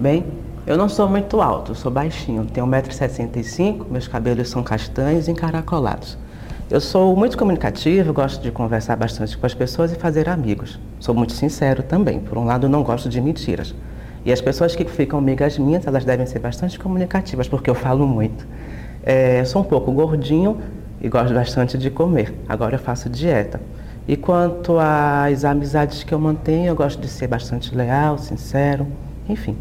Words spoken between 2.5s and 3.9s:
1,65m,